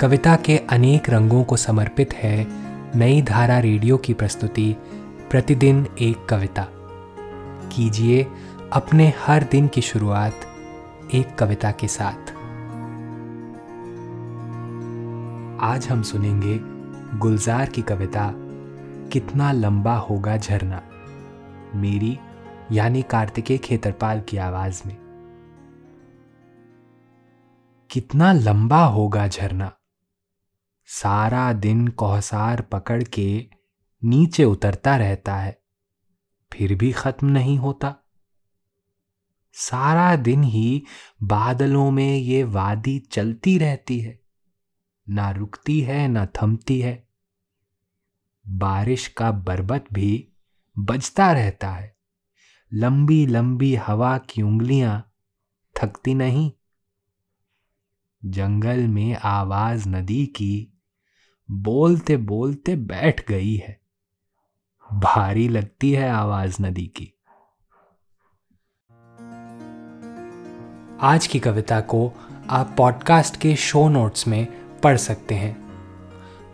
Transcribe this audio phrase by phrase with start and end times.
[0.00, 2.46] कविता के अनेक रंगों को समर्पित है
[2.98, 4.76] नई धारा रेडियो की प्रस्तुति,
[5.30, 6.66] प्रतिदिन एक कविता।
[7.72, 8.26] कीजिए
[8.72, 10.34] अपने हर दिन की शुरुआत
[11.14, 12.30] एक कविता के साथ।
[15.62, 16.60] आज हम सुनेंगे
[17.18, 18.32] गुलजार की कविता,
[19.12, 20.82] कितना लंबा होगा झरना।
[21.74, 22.18] मेरी,
[22.72, 24.96] यानी कार्तिकेय खेतरपाल की आवाज़ में।
[27.90, 29.72] कितना लंबा होगा झरना।
[30.92, 33.48] सारा दिन कोहसार पकड़ के
[34.04, 35.62] नीचे उतरता रहता है।
[36.52, 37.96] फिर भी खत्म नहीं होता।
[39.52, 40.82] सारा दिन ही
[41.22, 44.20] बादलों में ये वादी चलती रहती है।
[45.08, 47.08] ना रुकती है, ना थमती है।
[48.48, 50.28] बारिश का बरबत भी
[50.78, 51.96] बजता रहता है।
[52.72, 55.12] लंबी लंबी हवा की उंगलियाँ
[55.76, 56.52] थकती नहीं।
[58.24, 60.69] जंगल में आवाज़ नदी की
[61.50, 63.80] बोलते बोलते बैठ गई है।
[64.92, 67.12] भारी लगती है आवाज़ नदी की।
[71.00, 72.12] आज की कविता को
[72.50, 74.46] आप पॉडकास्ट के शो नोट्स में
[74.80, 75.56] पढ़ सकते हैं।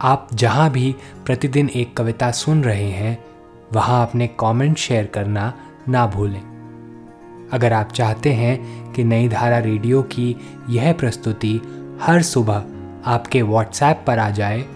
[0.00, 0.94] आप जहाँ भी
[1.26, 3.24] प्रतिदिन एक कविता सुन रहे हैं,
[3.72, 5.54] वहाँ अपने कमेंट शेयर करना
[5.88, 6.42] ना भूलें।
[7.52, 10.36] अगर आप चाहते हैं कि नई धारा रेडियो की
[10.68, 11.60] यह प्रस्तुति
[12.00, 12.64] हर सुबह
[13.06, 14.75] आपके व्हाट्सएप पर आ जाए